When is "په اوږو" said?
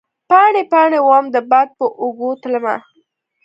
1.77-2.31